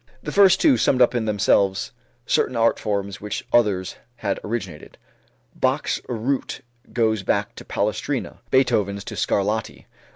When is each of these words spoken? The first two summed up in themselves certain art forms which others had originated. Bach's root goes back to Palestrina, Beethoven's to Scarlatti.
The 0.23 0.31
first 0.31 0.59
two 0.59 0.77
summed 0.77 0.99
up 0.99 1.13
in 1.13 1.25
themselves 1.25 1.91
certain 2.25 2.55
art 2.55 2.79
forms 2.79 3.21
which 3.21 3.45
others 3.53 3.97
had 4.15 4.39
originated. 4.43 4.97
Bach's 5.55 6.01
root 6.09 6.61
goes 6.91 7.21
back 7.21 7.53
to 7.57 7.65
Palestrina, 7.65 8.39
Beethoven's 8.49 9.03
to 9.03 9.15
Scarlatti. 9.15 9.85